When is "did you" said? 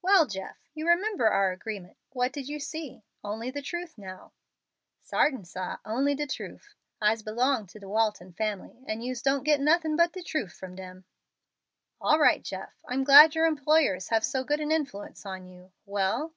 2.32-2.58